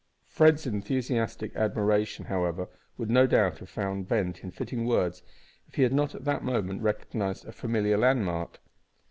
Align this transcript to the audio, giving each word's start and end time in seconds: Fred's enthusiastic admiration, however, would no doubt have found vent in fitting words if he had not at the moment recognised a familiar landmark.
Fred's 0.25 0.65
enthusiastic 0.65 1.55
admiration, 1.55 2.25
however, 2.25 2.67
would 2.97 3.11
no 3.11 3.27
doubt 3.27 3.59
have 3.59 3.69
found 3.69 4.07
vent 4.09 4.43
in 4.43 4.49
fitting 4.49 4.87
words 4.87 5.21
if 5.67 5.75
he 5.75 5.83
had 5.83 5.93
not 5.93 6.15
at 6.15 6.25
the 6.25 6.39
moment 6.39 6.81
recognised 6.81 7.45
a 7.45 7.51
familiar 7.51 7.97
landmark. 7.99 8.59